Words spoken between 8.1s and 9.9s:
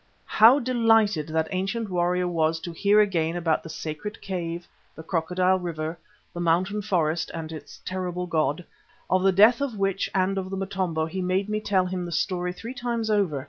god, of the death of